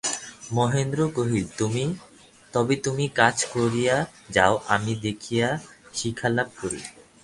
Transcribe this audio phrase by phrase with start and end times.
[0.53, 1.45] মহেন্দ্র কহিল,
[2.53, 3.95] তবে তুমি কাজ করিয়া
[4.29, 5.47] যাও, আমি দেখিয়া
[5.93, 6.81] শিক্ষালাভ করি।